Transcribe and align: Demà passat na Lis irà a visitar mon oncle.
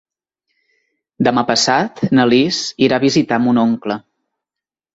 Demà 1.27 1.43
passat 1.49 2.01
na 2.19 2.27
Lis 2.31 2.63
irà 2.89 2.99
a 3.01 3.05
visitar 3.07 3.41
mon 3.47 3.65
oncle. 3.69 4.03